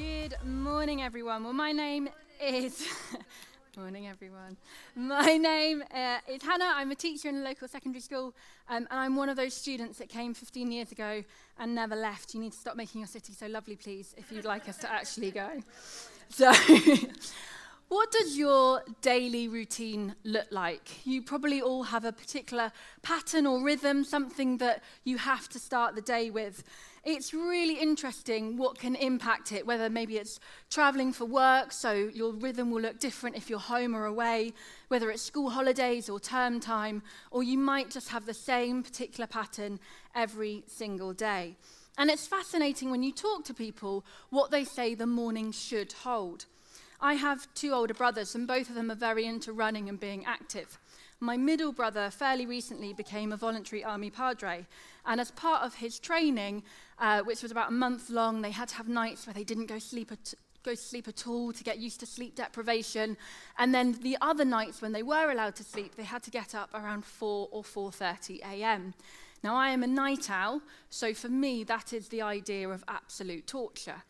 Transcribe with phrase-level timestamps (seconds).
[0.00, 1.44] Good morning, everyone.
[1.44, 2.08] Well, my name
[2.42, 2.88] is.
[3.76, 4.56] morning, everyone.
[4.96, 6.72] My name uh, is Hannah.
[6.74, 8.32] I'm a teacher in a local secondary school,
[8.70, 11.22] um, and I'm one of those students that came 15 years ago
[11.58, 12.32] and never left.
[12.32, 14.90] You need to stop making your city so lovely, please, if you'd like us to
[14.90, 15.50] actually go.
[16.30, 16.50] So.
[17.90, 21.04] What does your daily routine look like?
[21.04, 22.70] You probably all have a particular
[23.02, 26.62] pattern or rhythm, something that you have to start the day with.
[27.02, 32.32] It's really interesting what can impact it, whether maybe it's traveling for work, so your
[32.32, 34.52] rhythm will look different if you're home or away,
[34.88, 39.26] whether it's school holidays or term time, or you might just have the same particular
[39.26, 39.80] pattern
[40.14, 41.56] every single day.
[41.96, 46.44] And it's fascinating when you talk to people what they say the morning should hold.
[47.00, 50.26] I have two older brothers, and both of them are very into running and being
[50.26, 50.78] active.
[51.22, 54.66] My middle brother fairly recently became a voluntary army padre,
[55.04, 56.62] and as part of his training,
[56.98, 59.66] uh, which was about a month long, they had to have nights where they didn't
[59.66, 63.18] go sleep at, go to sleep at all to get used to sleep deprivation,
[63.58, 66.54] and then the other nights when they were allowed to sleep, they had to get
[66.54, 68.94] up around 4 or 4:30 a.m.
[69.44, 73.46] Now I am a night owl, so for me that is the idea of absolute
[73.46, 74.04] torture.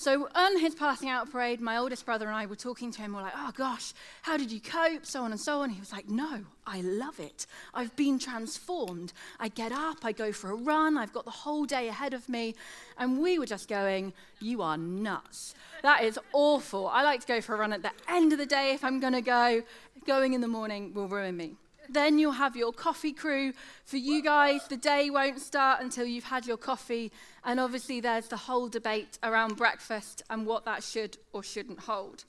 [0.00, 3.12] So on his passing out parade, my oldest brother and I were talking to him.
[3.12, 5.04] We're like, oh gosh, how did you cope?
[5.04, 5.68] So on and so on.
[5.68, 7.44] He was like, no, I love it.
[7.74, 9.12] I've been transformed.
[9.38, 12.30] I get up, I go for a run, I've got the whole day ahead of
[12.30, 12.54] me.
[12.96, 15.54] And we were just going, you are nuts.
[15.82, 16.88] That is awful.
[16.88, 19.00] I like to go for a run at the end of the day if I'm
[19.00, 19.62] going to go.
[20.06, 21.56] Going in the morning will ruin me.
[21.92, 23.52] Then you'll have your coffee crew.
[23.84, 27.10] For you guys, the day won't start until you've had your coffee.
[27.44, 32.24] And obviously, there's the whole debate around breakfast and what that should or shouldn't hold.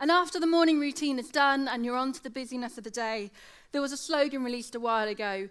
[0.00, 2.90] And after the morning routine is done and you're on to the busyness of the
[2.90, 3.30] day,
[3.72, 5.48] there was a slogan released a while ago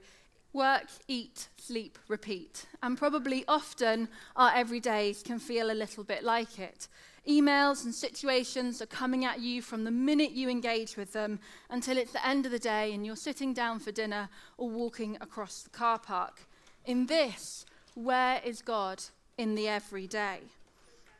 [0.51, 2.65] work, eat, sleep, repeat.
[2.81, 6.87] And probably often our everydays can feel a little bit like it.
[7.27, 11.39] Emails and situations are coming at you from the minute you engage with them
[11.69, 15.17] until it's the end of the day and you're sitting down for dinner or walking
[15.21, 16.41] across the car park.
[16.85, 19.03] In this, where is God
[19.37, 20.39] in the everyday?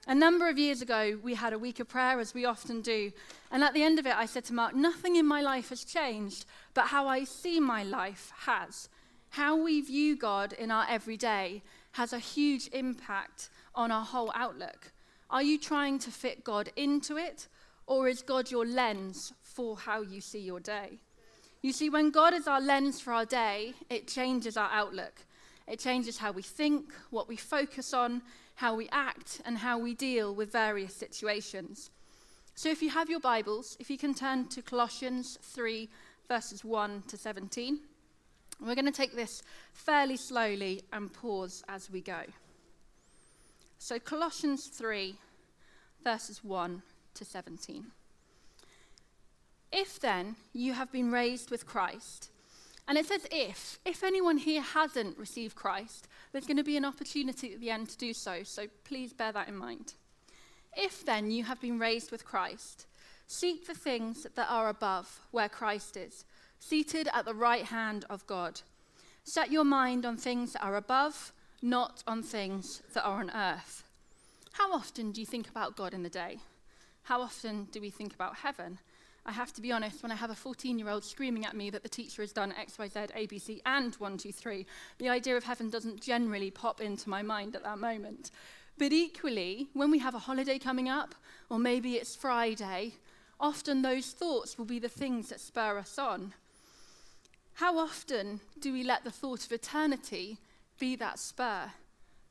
[0.08, 3.12] A number of years ago, we had a week of prayer, as we often do.
[3.52, 5.84] And at the end of it, I said to Mark, Nothing in my life has
[5.84, 8.90] changed, but how I see my life has.
[9.30, 14.92] How we view God in our everyday has a huge impact on our whole outlook.
[15.32, 17.48] Are you trying to fit God into it,
[17.86, 21.00] or is God your lens for how you see your day?
[21.62, 25.14] You see, when God is our lens for our day, it changes our outlook.
[25.68, 28.24] It changes how we think, what we focus on,
[28.56, 31.92] how we act, and how we deal with various situations.
[32.56, 35.88] So if you have your Bibles, if you can turn to Colossians 3,
[36.28, 37.80] verses 1 to 17,
[38.62, 42.22] we're going to take this fairly slowly and pause as we go.
[43.82, 45.16] So, Colossians 3,
[46.04, 46.82] verses 1
[47.14, 47.86] to 17.
[49.72, 52.30] If then you have been raised with Christ,
[52.90, 56.84] and it says if, if anyone here hasn't received Christ, there's going to be an
[56.84, 59.94] opportunity at the end to do so, so please bear that in mind.
[60.76, 62.86] If then you have been raised with Christ,
[63.28, 66.26] seek the things that are above, where Christ is,
[66.60, 68.60] seated at the right hand of God.
[69.24, 71.32] Set your mind on things that are above
[71.62, 73.84] not on things that are on earth.
[74.54, 76.40] How often do you think about God in the day?
[77.04, 78.80] How often do we think about heaven?
[79.26, 81.70] I have to be honest, when I have a 14 year old screaming at me
[81.70, 84.66] that the teacher has done X, Y, Z, A, B, C, and 1, 2, 3,
[84.98, 88.32] the idea of heaven doesn't generally pop into my mind at that moment.
[88.78, 91.14] But equally, when we have a holiday coming up,
[91.50, 92.94] or maybe it's Friday,
[93.40, 96.34] often those thoughts will be the things that spur us on.
[97.56, 100.38] How often do we let the thought of eternity
[100.80, 101.72] be that spur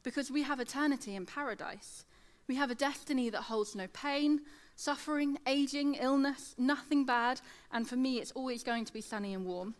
[0.03, 2.05] because we have eternity in paradise.
[2.47, 4.41] We have a destiny that holds no pain,
[4.75, 9.45] suffering, aging, illness, nothing bad, and for me, it's always going to be sunny and
[9.45, 9.75] warm.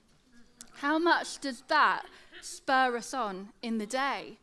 [0.75, 2.03] How much does that
[2.43, 4.39] spur us on in the day?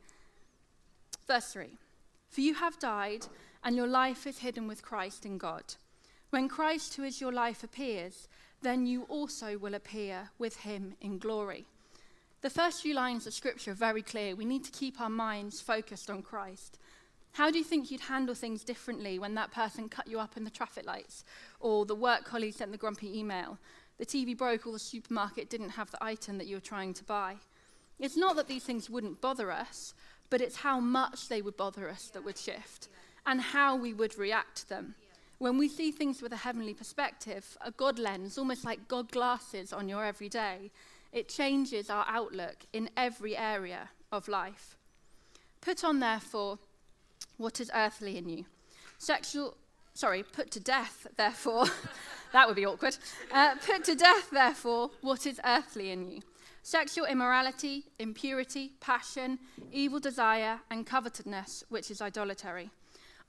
[1.28, 1.78] Verse 3
[2.30, 3.28] For you have died,
[3.64, 5.76] and your life is hidden with Christ in God.
[6.30, 8.28] When Christ, who is your life, appears,
[8.62, 11.66] then you also will appear with him in glory.
[12.46, 14.36] The first few lines of scripture are very clear.
[14.36, 16.78] We need to keep our minds focused on Christ.
[17.32, 20.44] How do you think you'd handle things differently when that person cut you up in
[20.44, 21.26] the traffic lights,
[21.60, 23.58] or the work colleague sent the grumpy email,
[23.98, 27.04] the TV broke, or the supermarket didn't have the item that you were trying to
[27.04, 27.38] buy?
[28.00, 29.96] It's not that these things wouldn't bother us,
[30.30, 32.90] but it's how much they would bother us that would shift,
[33.26, 34.94] and how we would react to them.
[35.40, 39.74] When we see things with a heavenly perspective, a God lens, almost like God glasses
[39.74, 40.70] on your everyday,
[41.16, 44.78] it changes our outlook in every area of life.
[45.62, 46.60] Put on, therefore,
[47.38, 48.46] what is earthly in you
[48.98, 49.58] Sexual,
[49.94, 51.66] sorry, put to death, therefore,
[52.34, 52.98] that would be awkward.
[53.32, 56.22] Uh, put to death, therefore, what is earthly in you
[56.64, 59.38] sexual immorality, impurity, passion,
[59.72, 62.72] evil desire, and covetousness, which is idolatry.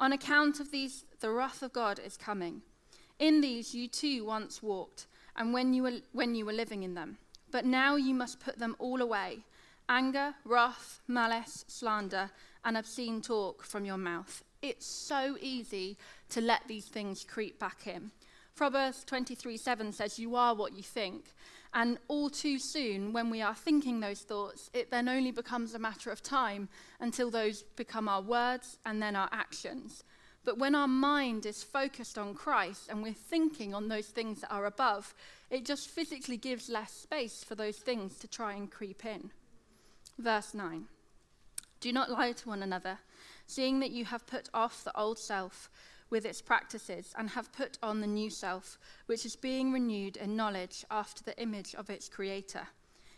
[0.00, 2.62] On account of these, the wrath of God is coming.
[3.18, 5.06] In these you too once walked,
[5.36, 7.18] and when you were, when you were living in them.
[7.56, 9.38] But now you must put them all away
[9.88, 12.31] anger, wrath, malice, slander,
[12.67, 14.44] and obscene talk from your mouth.
[14.61, 15.97] It's so easy
[16.29, 18.11] to let these things creep back in.
[18.56, 21.32] Proverbs 23 7 says, You are what you think.
[21.73, 25.79] And all too soon, when we are thinking those thoughts, it then only becomes a
[25.79, 26.69] matter of time
[27.00, 30.05] until those become our words and then our actions.
[30.46, 34.52] But when our mind is focused on Christ and we're thinking on those things that
[34.52, 35.12] are above,
[35.50, 39.32] it just physically gives less space for those things to try and creep in.
[40.16, 40.87] Verse 9
[41.81, 43.00] Do not lie to one another,
[43.48, 45.69] seeing that you have put off the old self
[46.10, 50.37] with its practices and have put on the new self, which is being renewed in
[50.37, 52.69] knowledge after the image of its creator.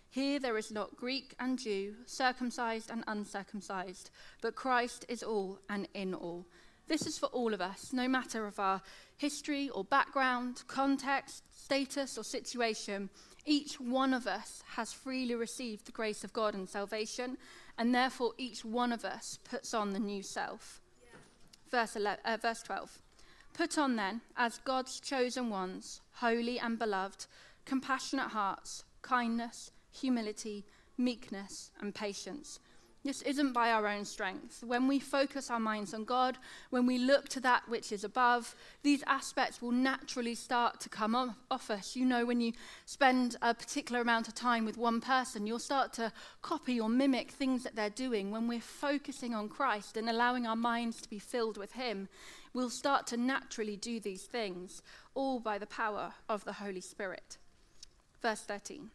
[0.09, 4.09] Here there is not Greek and Jew, circumcised and uncircumcised,
[4.41, 6.47] but Christ is all and in all.
[6.89, 8.81] This is for all of us, no matter of our
[9.17, 13.11] history or background, context, status, or situation.
[13.45, 17.37] Each one of us has freely received the grace of God and salvation,
[17.77, 20.81] and therefore each one of us puts on the new self
[21.71, 23.03] verse, 11, uh, verse 12.
[23.53, 27.27] Put on then, as God's chosen ones, holy and beloved,
[27.65, 30.65] compassionate hearts, kindness, humility,
[30.97, 32.61] meekness, and patience
[33.05, 34.63] this isn't by our own strength.
[34.65, 36.37] When we focus our minds on God,
[36.71, 41.15] when we look to that which is above, these aspects will naturally start to come
[41.51, 41.95] off us.
[41.95, 42.53] You know, when you
[42.87, 46.13] spend a particular amount of time with one person, you'll start to
[46.43, 48.31] copy or mimic things that they're doing.
[48.31, 52.09] When we're focusing on Christ and allowing our minds to be filled with Him,
[52.53, 54.83] we'll start to naturally do these things,
[55.15, 57.39] all by the power of the Holy Spirit.
[58.21, 58.91] Verse 13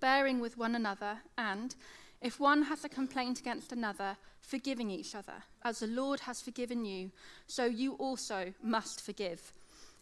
[0.00, 1.76] Bearing with one another and
[2.24, 6.86] if one has a complaint against another, forgiving each other, as the Lord has forgiven
[6.86, 7.10] you,
[7.46, 9.52] so you also must forgive.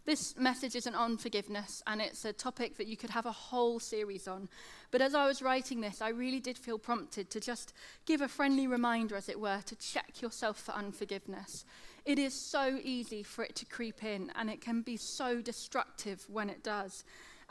[0.04, 3.80] This message isn't on forgiveness, and it's a topic that you could have a whole
[3.80, 4.48] series on.
[4.92, 7.72] But as I was writing this, I really did feel prompted to just
[8.06, 11.64] give a friendly reminder, as it were, to check yourself for unforgiveness.
[12.04, 16.24] It is so easy for it to creep in, and it can be so destructive
[16.28, 17.02] when it does.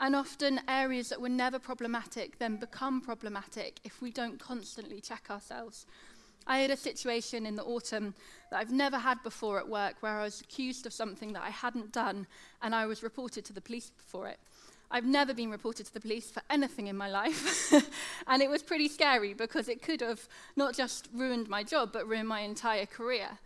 [0.02, 5.28] And often areas that were never problematic then become problematic if we don't constantly check
[5.30, 5.86] ourselves.
[6.44, 8.14] I had a situation in the autumn
[8.50, 11.50] that I've never had before at work where I was accused of something that I
[11.50, 12.26] hadn't done
[12.62, 14.40] and I was reported to the police for it.
[14.90, 17.72] I've never been reported to the police for anything in my life.
[18.26, 20.26] and it was pretty scary because it could have
[20.56, 23.38] not just ruined my job, but ruined my entire career.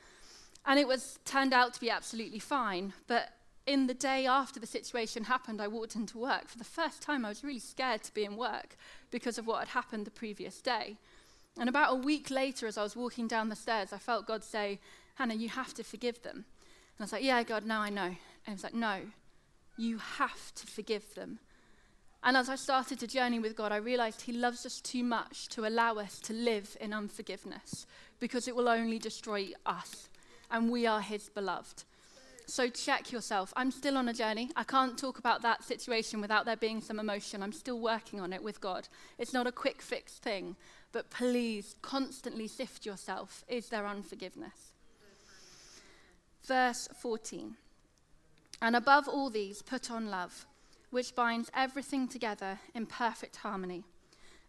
[0.65, 2.95] And it was turned out to be absolutely fine.
[3.09, 3.29] But
[3.67, 6.49] in the day after the situation happened, I walked into work.
[6.49, 8.77] For the first time, I was really scared to be in work
[9.11, 10.97] because of what had happened the previous day.
[11.59, 14.45] And about a week later, as I was walking down the stairs, I felt God
[14.45, 14.79] say,
[15.17, 16.37] Hannah, you have to forgive them.
[16.37, 18.03] And I was like, Yeah, God, now I know.
[18.03, 18.17] And
[18.47, 19.01] He was like, No,
[19.77, 21.41] you have to forgive them.
[22.23, 25.49] And as I started to journey with God, I realized He loves us too much
[25.49, 27.87] to allow us to live in unforgiveness
[28.21, 30.09] because it will only destroy us.
[30.51, 31.85] And we are His beloved.
[32.49, 33.53] So check yourself.
[33.57, 34.51] I'm still on a journey.
[34.55, 37.43] I can't talk about that situation without there being some emotion.
[37.43, 38.87] I'm still working on it with God.
[39.19, 40.55] It's not a quick fix thing,
[40.93, 43.45] but please constantly sift yourself.
[43.49, 44.73] Is there unforgiveness?
[46.45, 47.57] Verse 14.
[48.63, 50.47] And above all these, put on love,
[50.91, 53.83] which binds everything together in perfect harmony.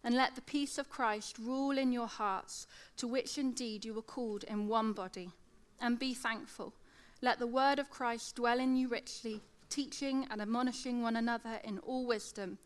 [0.04, 4.02] And let the peace of Christ rule in your hearts, to which indeed you were
[4.02, 5.32] called in one body.
[5.80, 6.72] And be thankful.
[7.20, 11.80] Let the word of Christ dwell in you richly, teaching and admonishing one another in
[11.80, 12.58] all wisdom,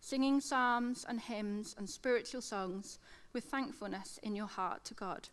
[0.00, 3.00] singing psalms and hymns and spiritual songs
[3.32, 5.28] with thankfulness in your heart to God.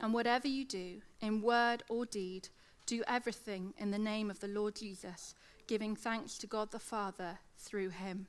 [0.00, 2.48] And whatever you do, in word or deed,
[2.86, 5.34] do everything in the name of the Lord Jesus,
[5.66, 8.28] giving thanks to God the Father through him.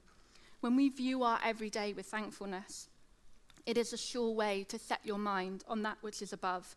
[0.60, 2.90] When we view our everyday with thankfulness,
[3.66, 6.76] it is a sure way to set your mind on that which is above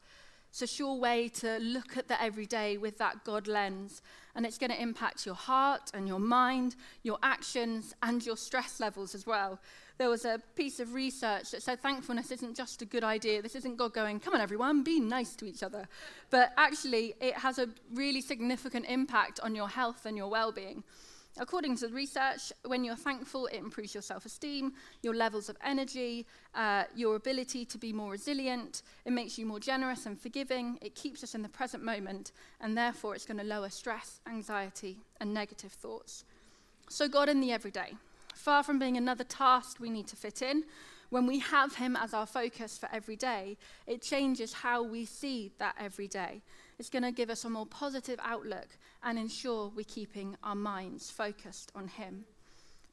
[0.50, 4.02] it's a sure way to look at the everyday with that God lens.
[4.34, 8.80] And it's going to impact your heart and your mind, your actions, and your stress
[8.80, 9.60] levels as well.
[9.98, 13.42] There was a piece of research that said thankfulness isn't just a good idea.
[13.42, 15.86] This isn't God going, come on, everyone, be nice to each other.
[16.30, 20.82] But actually, it has a really significant impact on your health and your well being.
[21.38, 24.72] According to the research, when you're thankful, it improves your self esteem,
[25.02, 28.82] your levels of energy, uh, your ability to be more resilient.
[29.04, 30.78] It makes you more generous and forgiving.
[30.82, 34.98] It keeps us in the present moment, and therefore it's going to lower stress, anxiety,
[35.20, 36.24] and negative thoughts.
[36.88, 37.94] So, God in the everyday,
[38.34, 40.64] far from being another task we need to fit in,
[41.10, 43.56] when we have Him as our focus for every day,
[43.86, 46.42] it changes how we see that every day.
[46.80, 48.68] It's going to give us a more positive outlook
[49.02, 52.24] and ensure we're keeping our minds focused on Him.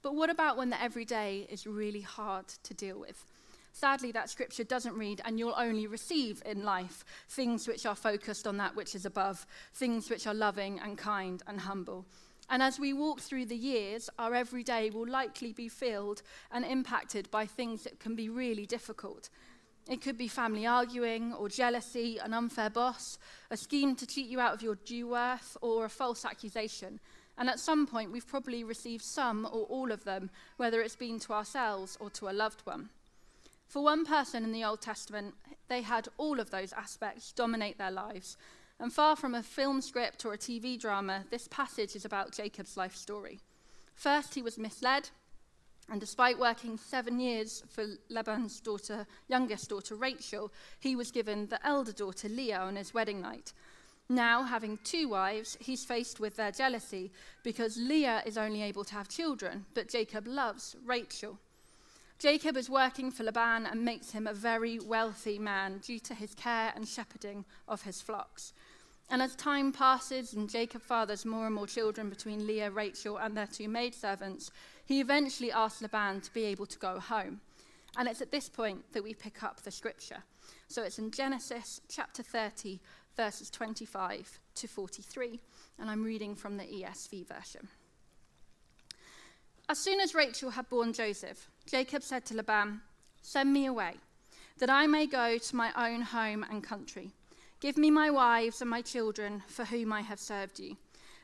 [0.01, 3.23] But what about when the everyday is really hard to deal with?
[3.71, 8.45] Sadly, that scripture doesn't read, and you'll only receive in life things which are focused
[8.45, 12.05] on that which is above, things which are loving and kind and humble.
[12.49, 17.31] And as we walk through the years, our everyday will likely be filled and impacted
[17.31, 19.29] by things that can be really difficult.
[19.89, 23.17] It could be family arguing or jealousy, an unfair boss,
[23.49, 26.99] a scheme to cheat you out of your due worth, or a false accusation.
[27.37, 31.19] And at some point, we've probably received some or all of them, whether it's been
[31.19, 32.89] to ourselves or to a loved one.
[33.67, 35.35] For one person in the Old Testament,
[35.67, 38.37] they had all of those aspects dominate their lives,
[38.79, 42.77] and far from a film script or a TV drama, this passage is about Jacob's
[42.77, 43.39] life story.
[43.95, 45.09] First, he was misled,
[45.89, 51.65] and despite working seven years for Laban's daughter, youngest daughter Rachel, he was given the
[51.65, 53.53] elder daughter Leah on his wedding night.
[54.09, 57.11] Now, having two wives, he's faced with their jealousy
[57.43, 61.37] because Leah is only able to have children, but Jacob loves Rachel.
[62.19, 66.33] Jacob is working for Laban and makes him a very wealthy man due to his
[66.33, 68.53] care and shepherding of his flocks.
[69.09, 73.37] And as time passes and Jacob fathers more and more children between Leah, Rachel, and
[73.37, 74.51] their two maidservants,
[74.87, 77.41] he eventually asks Laban to be able to go home.
[77.97, 80.23] And it's at this point that we pick up the scripture.
[80.69, 82.79] So it's in Genesis chapter 30,
[83.17, 85.41] verses 25 to 43.
[85.79, 87.67] And I'm reading from the ESV version.
[89.67, 92.79] As soon as Rachel had borne Joseph, Jacob said to Laban,
[93.21, 93.95] Send me away,
[94.59, 97.11] that I may go to my own home and country.
[97.59, 100.77] Give me my wives and my children, for whom I have served you,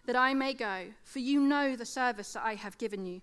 [0.06, 3.22] that I may go, for you know the service that I have given you.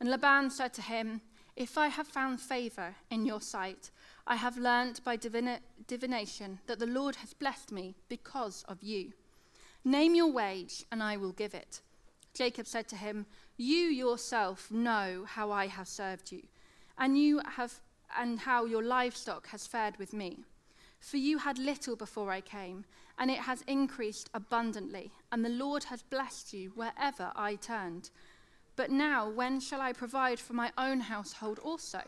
[0.00, 1.20] And Laban said to him,
[1.56, 3.90] If I have found favor in your sight,
[4.26, 9.12] I have learnt by divina- divination that the Lord has blessed me because of you.
[9.84, 11.80] Name your wage, and I will give it.
[12.34, 13.26] Jacob said to him,
[13.56, 16.42] You yourself know how I have served you,
[16.98, 17.80] and you have
[18.18, 20.44] and how your livestock has fared with me.
[21.00, 22.84] For you had little before I came,
[23.18, 28.10] and it has increased abundantly, and the Lord has blessed you wherever I turned.
[28.76, 32.02] But now, when shall I provide for my own household also?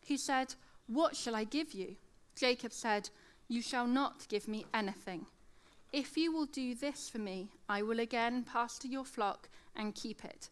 [0.00, 0.54] He said,
[0.86, 1.96] What shall I give you?
[2.36, 3.10] Jacob said,
[3.48, 5.26] You shall not give me anything.
[5.92, 10.24] If you will do this for me, I will again pasture your flock and keep
[10.24, 10.50] it.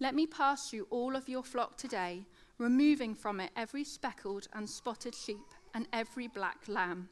[0.00, 2.26] Let me pass through all of your flock today,
[2.58, 7.08] removing from it every speckled and spotted sheep and every black lamb,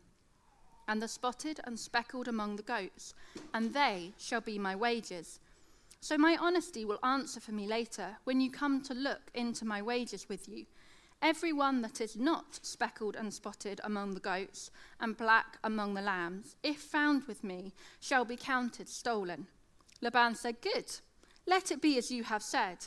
[0.89, 3.15] and the spotted and speckled among the goats,
[3.53, 5.39] and they shall be my wages.
[6.01, 9.83] So my honesty will answer for me later when you come to look into my
[9.83, 10.67] wages with you.
[11.21, 16.01] Every one that is not speckled and spotted among the goats, and black among the
[16.01, 19.49] lambs, if found with me, shall be counted stolen.
[20.01, 21.01] Laban said, Good,
[21.45, 22.87] let it be as you have said.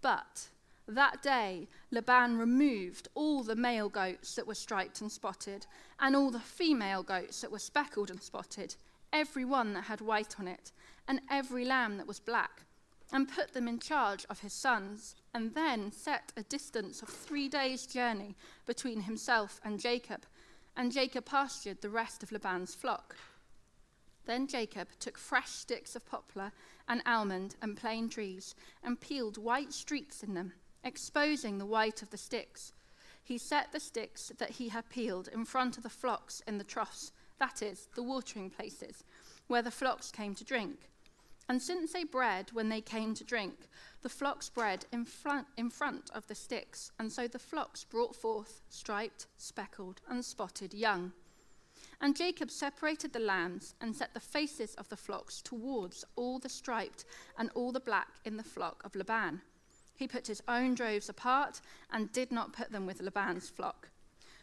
[0.00, 0.48] But
[0.86, 5.66] that day, Laban removed all the male goats that were striped and spotted,
[5.98, 8.76] and all the female goats that were speckled and spotted,
[9.12, 10.70] every one that had white on it,
[11.10, 12.62] and every lamb that was black,
[13.12, 17.48] and put them in charge of his sons, and then set a distance of three
[17.48, 20.24] days' journey between himself and Jacob.
[20.76, 23.16] And Jacob pastured the rest of Laban's flock.
[24.24, 26.52] Then Jacob took fresh sticks of poplar
[26.86, 30.52] and almond and plane trees, and peeled white streaks in them
[30.84, 32.72] exposing the white of the sticks.
[33.24, 36.64] He set the sticks that he had peeled in front of the flocks in the
[36.64, 39.02] troughs, that is, the watering places,
[39.48, 40.89] where the flocks came to drink.
[41.50, 43.68] And since they bred when they came to drink,
[44.02, 48.14] the flocks bred in front, in front of the sticks, and so the flocks brought
[48.14, 51.10] forth striped, speckled, and spotted young.
[52.00, 56.48] And Jacob separated the lambs and set the faces of the flocks towards all the
[56.48, 57.04] striped
[57.36, 59.40] and all the black in the flock of Laban.
[59.96, 61.60] He put his own droves apart
[61.92, 63.88] and did not put them with Laban's flock.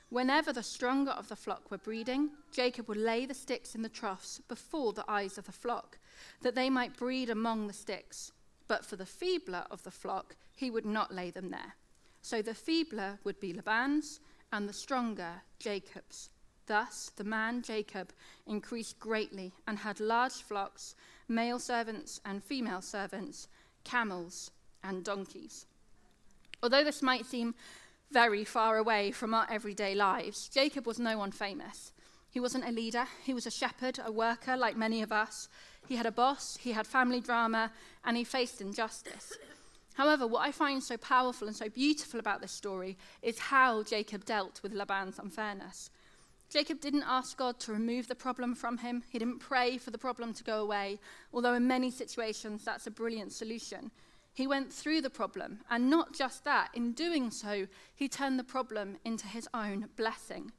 [0.09, 3.87] Whenever the stronger of the flock were breeding, Jacob would lay the sticks in the
[3.87, 5.99] troughs before the eyes of the flock,
[6.41, 8.31] that they might breed among the sticks.
[8.67, 11.75] But for the feebler of the flock, he would not lay them there.
[12.21, 14.19] So the feebler would be Laban's,
[14.51, 16.29] and the stronger Jacob's.
[16.65, 18.11] Thus the man Jacob
[18.45, 20.95] increased greatly and had large flocks,
[21.27, 23.47] male servants and female servants
[23.87, 24.51] camels,
[24.83, 25.65] and donkeys.
[26.61, 27.55] Although this might seem
[28.11, 31.93] very far away from our everyday lives, Jacob was no one famous.
[32.29, 35.49] He wasn't a leader, he was a shepherd, a worker like many of us.
[35.87, 37.71] He had a boss, he had family drama,
[38.03, 39.33] and he faced injustice.
[39.95, 44.25] However, what I find so powerful and so beautiful about this story is how Jacob
[44.25, 45.89] dealt with Laban's unfairness.
[46.49, 49.03] Jacob didn't ask God to remove the problem from him.
[49.09, 50.99] He didn't pray for the problem to go away,
[51.33, 53.91] although in many situations that's a brilliant solution.
[54.33, 58.43] He went through the problem, and not just that, in doing so, he turned the
[58.43, 60.51] problem into his own blessing.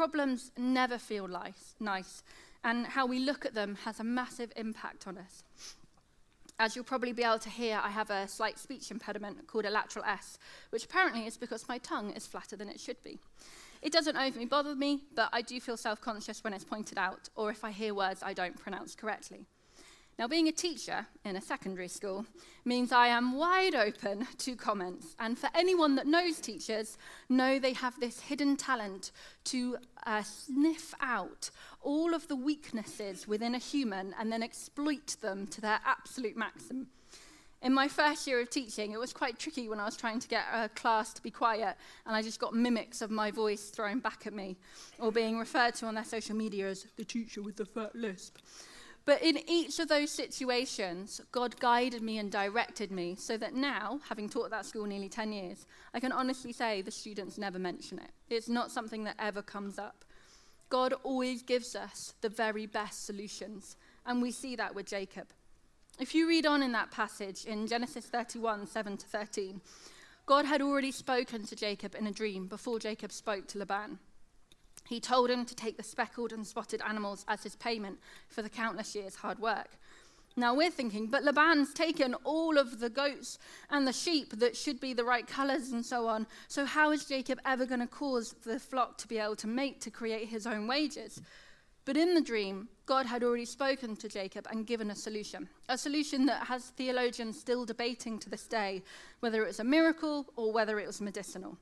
[0.00, 2.22] Problems never feel nice, nice,
[2.64, 5.42] and how we look at them has a massive impact on us.
[6.58, 9.70] As you'll probably be able to hear, I have a slight speech impediment called a
[9.70, 10.38] lateral S,
[10.70, 13.18] which apparently is because my tongue is flatter than it should be.
[13.82, 17.28] It doesn't overly bother me, but I do feel self conscious when it's pointed out
[17.36, 19.44] or if I hear words I don't pronounce correctly.
[20.20, 22.26] Now, being a teacher in a secondary school
[22.66, 25.16] means I am wide open to comments.
[25.18, 26.98] And for anyone that knows teachers,
[27.30, 29.12] know they have this hidden talent
[29.44, 31.48] to uh, sniff out
[31.80, 36.88] all of the weaknesses within a human and then exploit them to their absolute maximum.
[37.62, 40.28] In my first year of teaching, it was quite tricky when I was trying to
[40.28, 44.00] get a class to be quiet, and I just got mimics of my voice thrown
[44.00, 44.58] back at me,
[44.98, 48.38] or being referred to on their social media as the teacher with the fat lisp.
[49.10, 53.98] But in each of those situations, God guided me and directed me so that now,
[54.08, 57.98] having taught that school nearly 10 years, I can honestly say the students never mention
[57.98, 58.12] it.
[58.28, 60.04] It's not something that ever comes up.
[60.68, 63.74] God always gives us the very best solutions,
[64.06, 65.26] and we see that with Jacob.
[65.98, 69.60] If you read on in that passage in Genesis 31 7 to 13,
[70.26, 73.98] God had already spoken to Jacob in a dream before Jacob spoke to Laban.
[74.90, 78.48] He told him to take the speckled and spotted animals as his payment for the
[78.48, 79.78] countless years' hard work.
[80.36, 83.38] Now we're thinking, but Laban's taken all of the goats
[83.70, 86.26] and the sheep that should be the right colors and so on.
[86.48, 89.80] So, how is Jacob ever going to cause the flock to be able to mate
[89.82, 91.22] to create his own wages?
[91.84, 95.78] But in the dream, God had already spoken to Jacob and given a solution, a
[95.78, 98.82] solution that has theologians still debating to this day
[99.20, 101.58] whether it was a miracle or whether it was medicinal.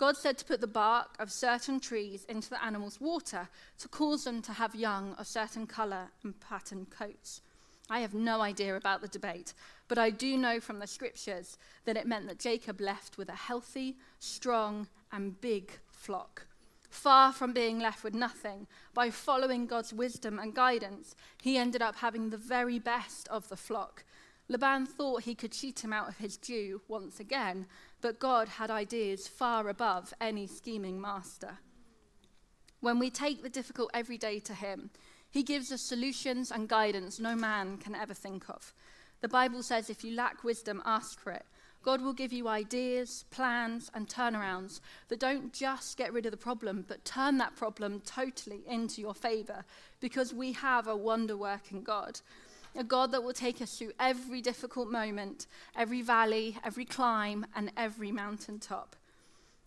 [0.00, 4.24] God said to put the bark of certain trees into the animals' water to cause
[4.24, 7.42] them to have young of certain colour and patterned coats.
[7.90, 9.52] I have no idea about the debate,
[9.88, 13.34] but I do know from the scriptures that it meant that Jacob left with a
[13.34, 16.46] healthy, strong, and big flock.
[16.88, 21.96] Far from being left with nothing, by following God's wisdom and guidance, he ended up
[21.96, 24.04] having the very best of the flock.
[24.50, 27.66] Laban thought he could cheat him out of his due once again,
[28.00, 31.58] but God had ideas far above any scheming master.
[32.80, 34.90] When we take the difficult every day to him,
[35.30, 38.74] he gives us solutions and guidance no man can ever think of.
[39.20, 41.46] The Bible says if you lack wisdom, ask for it.
[41.84, 46.36] God will give you ideas, plans, and turnarounds that don't just get rid of the
[46.36, 49.64] problem, but turn that problem totally into your favor
[50.00, 52.20] because we have a wonder working God.
[52.76, 57.72] A God that will take us through every difficult moment, every valley, every climb, and
[57.76, 58.96] every mountaintop.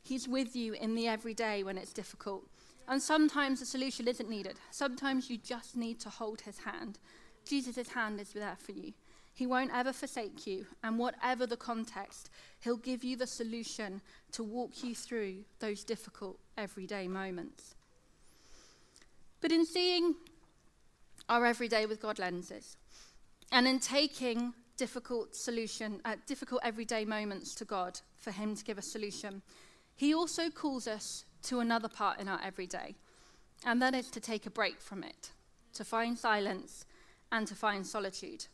[0.04, 2.44] He's with you in the everyday when it's difficult.
[2.88, 4.58] And sometimes a solution isn't needed.
[4.72, 7.00] Sometimes you just need to hold his hand.
[7.46, 8.94] Jesus' hand is there for you.
[9.34, 14.02] He won't ever forsake you, and whatever the context, He'll give you the solution
[14.34, 17.76] to walk you through those difficult everyday moments.
[19.42, 20.16] But in seeing
[21.30, 22.78] our everyday with God lenses,
[23.52, 28.78] and in taking difficult solution, uh, difficult everyday moments to God for Him to give
[28.78, 29.42] a solution,
[29.96, 32.96] He also calls us to another part in our everyday,
[33.66, 35.32] and that is to take a break from it,
[35.74, 36.86] to find silence,
[37.32, 38.46] and to find solitude.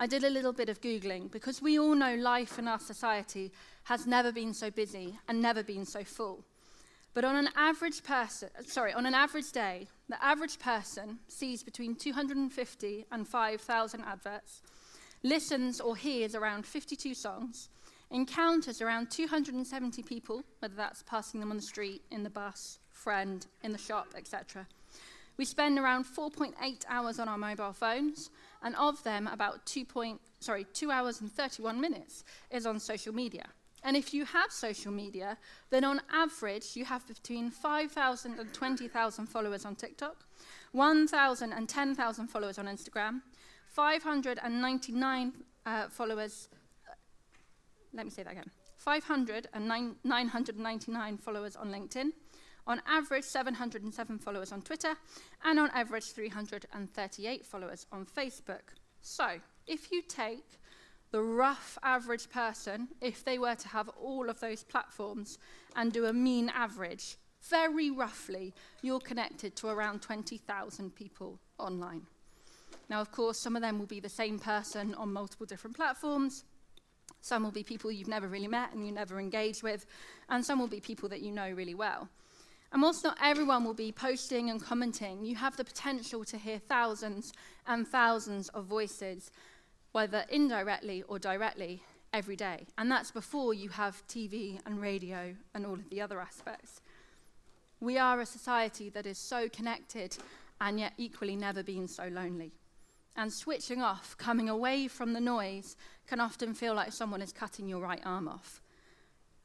[0.00, 3.52] I did a little bit of Googling because we all know life in our society
[3.84, 6.44] has never been so busy and never been so full.
[7.14, 11.94] But on an average person, sorry, on an average day, the average person sees between
[11.94, 14.62] 250 and 5,000 adverts,
[15.22, 17.68] listens or hears around 52 songs,
[18.10, 23.46] encounters around 270 people, whether that's passing them on the street, in the bus, friend,
[23.62, 24.66] in the shop, etc.
[25.36, 28.30] We spend around 4.8 hours on our mobile phones,
[28.62, 33.14] and of them, about 2, point, sorry, 2 hours and 31 minutes is on social
[33.14, 33.46] media.
[33.84, 35.36] And if you have social media,
[35.70, 40.24] then on average, you have between 5,000 and 20,000 followers on TikTok,
[40.72, 43.22] 1,000 and 10,000 followers on Instagram,
[43.66, 45.32] 599
[45.64, 46.48] uh, followers,
[46.88, 46.94] uh,
[47.92, 49.68] let me say that again, 500 and
[50.04, 52.10] 999 followers on LinkedIn,
[52.66, 54.94] on average 707 followers on Twitter,
[55.44, 58.76] and on average 338 followers on Facebook.
[59.00, 60.60] So, if you take
[61.12, 65.38] the rough average person, if they were to have all of those platforms
[65.76, 67.16] and do a mean average,
[67.48, 72.06] very roughly, you're connected to around 20,000 people online.
[72.88, 76.44] Now, of course, some of them will be the same person on multiple different platforms.
[77.20, 79.86] Some will be people you've never really met and you never engaged with,
[80.28, 82.08] and some will be people that you know really well.
[82.72, 86.58] And whilst not everyone will be posting and commenting, you have the potential to hear
[86.58, 87.34] thousands
[87.66, 89.30] and thousands of voices,
[89.92, 92.66] whether indirectly or directly, every day.
[92.76, 96.80] And that's before you have TV and radio and all of the other aspects.
[97.80, 100.16] We are a society that is so connected
[100.60, 102.52] and yet equally never been so lonely.
[103.16, 105.76] And switching off, coming away from the noise,
[106.06, 108.60] can often feel like someone is cutting your right arm off.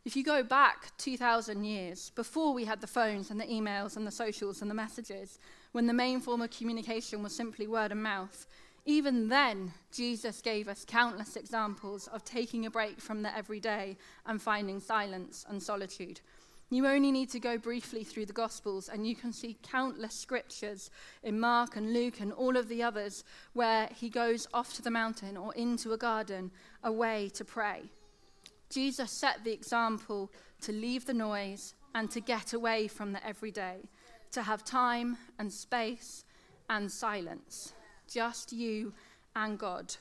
[0.05, 4.07] If you go back 2,000 years, before we had the phones and the emails and
[4.07, 5.37] the socials and the messages,
[5.73, 8.47] when the main form of communication was simply word of mouth,
[8.87, 14.41] even then, Jesus gave us countless examples of taking a break from the everyday and
[14.41, 16.21] finding silence and solitude.
[16.69, 20.89] You only need to go briefly through the Gospels, and you can see countless scriptures
[21.21, 24.89] in Mark and Luke and all of the others where he goes off to the
[24.89, 26.49] mountain or into a garden
[26.81, 27.83] away to pray.
[28.69, 33.79] Jesus set the example to leave the noise and to get away from the everyday,
[34.31, 36.23] to have time and space
[36.69, 37.73] and silence.
[38.07, 38.93] Just you
[39.35, 39.95] and God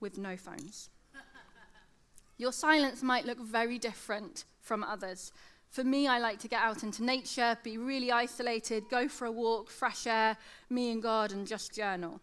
[0.00, 0.90] with no phones.
[2.38, 5.32] Your silence might look very different from others.
[5.68, 9.30] For me, I like to get out into nature, be really isolated, go for a
[9.30, 10.36] walk, fresh air,
[10.68, 12.20] me and God, and just journal.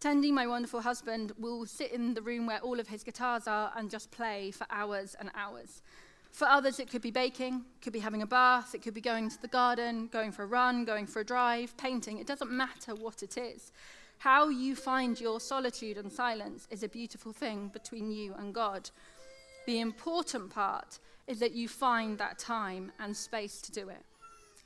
[0.00, 3.72] Tending, my wonderful husband, will sit in the room where all of his guitars are
[3.76, 5.82] and just play for hours and hours.
[6.30, 9.30] For others, it could be baking, could be having a bath, it could be going
[9.30, 12.18] to the garden, going for a run, going for a drive, painting.
[12.18, 13.72] It doesn't matter what it is.
[14.20, 18.90] How you find your solitude and silence is a beautiful thing between you and God.
[19.66, 24.04] The important part is that you find that time and space to do it.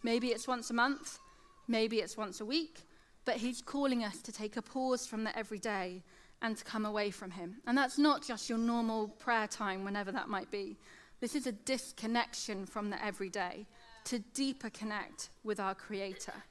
[0.02, 1.20] Maybe it's once a month,
[1.68, 2.80] maybe it's once a week,
[3.24, 6.02] but he's calling us to take a pause from the everyday
[6.42, 7.58] and to come away from him.
[7.64, 10.76] And that's not just your normal prayer time, whenever that might be.
[11.20, 13.66] This is a disconnection from the everyday
[14.06, 16.42] to deeper connect with our Creator.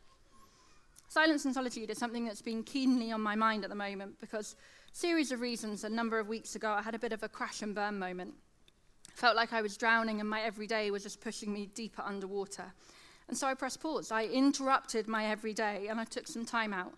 [1.14, 4.56] Silence and solitude is something that's been keenly on my mind at the moment because,
[4.94, 7.62] series of reasons, a number of weeks ago, I had a bit of a crash
[7.62, 8.34] and burn moment.
[9.14, 12.74] Felt like I was drowning and my everyday was just pushing me deeper underwater.
[13.28, 14.12] And so I pressed pause.
[14.12, 16.96] I interrupted my everyday and I took some time out.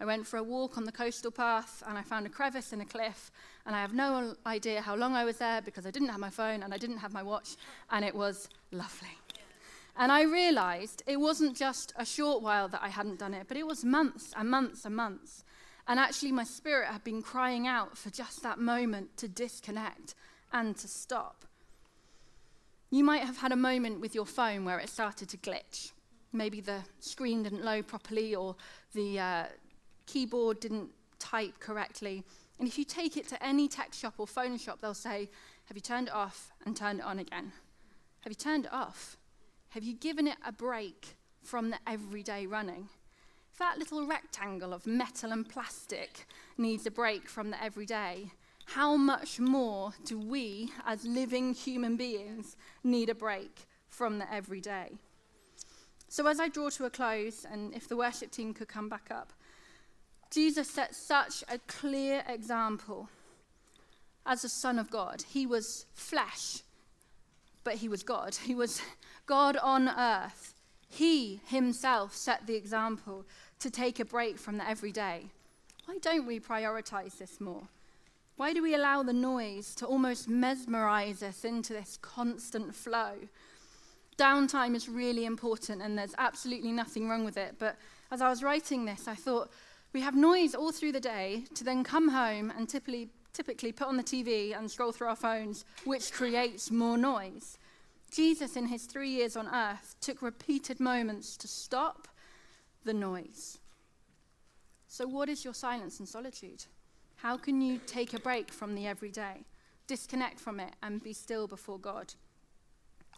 [0.00, 2.80] I went for a walk on the coastal path and I found a crevice in
[2.80, 3.30] a cliff.
[3.66, 6.30] And I have no idea how long I was there because I didn't have my
[6.30, 7.56] phone and I didn't have my watch.
[7.90, 9.18] And it was lovely.
[9.98, 13.56] And I realized it wasn't just a short while that I hadn't done it, but
[13.56, 15.42] it was months and months and months.
[15.88, 20.14] And actually, my spirit had been crying out for just that moment to disconnect
[20.52, 21.44] and to stop.
[22.90, 25.90] You might have had a moment with your phone where it started to glitch.
[26.32, 28.54] Maybe the screen didn't load properly or
[28.94, 29.44] the uh,
[30.06, 32.22] keyboard didn't type correctly.
[32.60, 35.28] And if you take it to any tech shop or phone shop, they'll say,
[35.66, 37.52] Have you turned it off and turned it on again?
[38.20, 39.17] Have you turned it off?
[39.70, 42.88] Have you given it a break from the everyday running?
[43.52, 46.26] If that little rectangle of metal and plastic
[46.56, 48.32] needs a break from the everyday,
[48.64, 54.92] how much more do we, as living human beings, need a break from the everyday?
[56.08, 59.08] So, as I draw to a close, and if the worship team could come back
[59.10, 59.34] up,
[60.30, 63.10] Jesus set such a clear example
[64.24, 65.24] as a Son of God.
[65.28, 66.62] He was flesh,
[67.64, 68.34] but he was God.
[68.34, 68.80] He was
[69.28, 70.54] God on earth.
[70.88, 73.26] He himself set the example
[73.60, 75.26] to take a break from the everyday.
[75.84, 77.68] Why don't we prioritize this more?
[78.36, 83.16] Why do we allow the noise to almost mesmerize us into this constant flow?
[84.16, 87.56] Downtime is really important, and there's absolutely nothing wrong with it.
[87.58, 87.76] But
[88.10, 89.50] as I was writing this, I thought
[89.92, 93.88] we have noise all through the day to then come home and typically, typically put
[93.88, 97.57] on the TV and scroll through our phones, which creates more noise.
[98.10, 102.08] Jesus, in his three years on earth, took repeated moments to stop
[102.84, 103.58] the noise.
[104.86, 106.64] So, what is your silence and solitude?
[107.16, 109.44] How can you take a break from the everyday,
[109.86, 112.14] disconnect from it, and be still before God?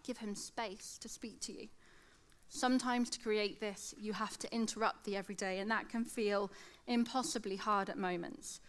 [0.02, 1.68] Give Him space to speak to you.
[2.48, 6.50] Sometimes, to create this, you have to interrupt the everyday, and that can feel
[6.88, 8.60] impossibly hard at moments.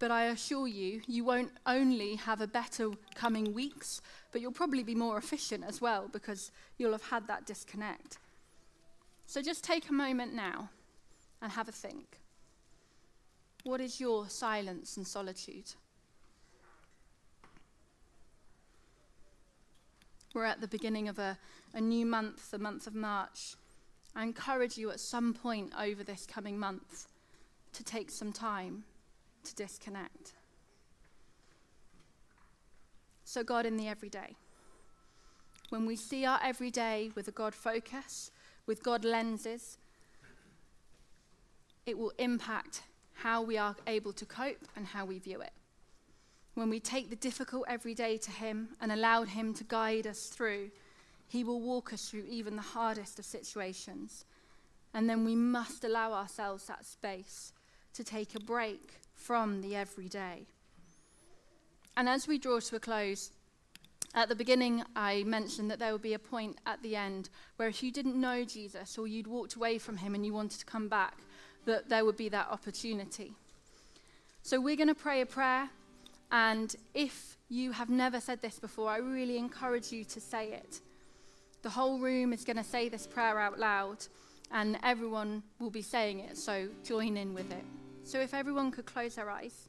[0.00, 4.00] But I assure you, you won't only have a better coming weeks,
[4.32, 8.18] but you'll probably be more efficient as well because you'll have had that disconnect.
[9.26, 10.70] So just take a moment now
[11.42, 12.18] and have a think.
[13.62, 15.74] What is your silence and solitude?
[20.32, 21.36] We're at the beginning of a,
[21.74, 23.54] a new month, the month of March.
[24.16, 27.06] I encourage you at some point over this coming month
[27.74, 28.84] to take some time
[29.44, 30.32] to disconnect.
[33.24, 34.36] So, God in the everyday.
[35.68, 38.32] When we see our everyday with a God focus,
[38.66, 39.78] with God lenses,
[41.86, 42.82] it will impact
[43.14, 45.52] how we are able to cope and how we view it.
[46.54, 50.70] When we take the difficult everyday to Him and allow Him to guide us through,
[51.28, 54.24] He will walk us through even the hardest of situations.
[54.92, 57.52] And then we must allow ourselves that space
[57.94, 60.46] to take a break from the everyday.
[61.96, 63.30] And as we draw to a close,
[64.14, 67.68] at the beginning, I mentioned that there would be a point at the end where
[67.68, 70.64] if you didn't know Jesus or you'd walked away from him and you wanted to
[70.64, 71.18] come back,
[71.66, 73.34] that there would be that opportunity.
[74.42, 75.68] So we're going to pray a prayer.
[76.32, 80.80] And if you have never said this before, I really encourage you to say it.
[81.62, 83.98] The whole room is going to say this prayer out loud,
[84.50, 87.64] and everyone will be saying it, so join in with it.
[88.10, 89.68] So if everyone could close their eyes.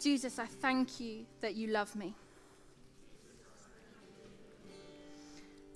[0.00, 2.14] Jesus, I thank you that you love me.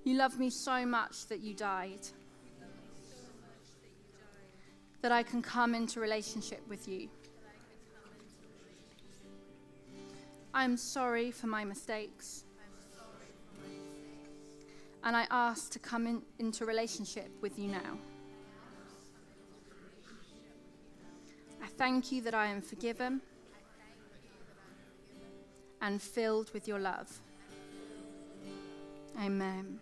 [0.04, 2.08] You love me so much that you died.
[5.02, 7.10] That I can come into relationship with you.
[10.54, 12.44] I'm sorry for my mistakes.
[15.04, 17.98] And I ask to come in, into relationship with you now.
[21.82, 23.20] Thank you that I am forgiven
[25.80, 27.10] and filled with your love.
[29.20, 29.80] Amen.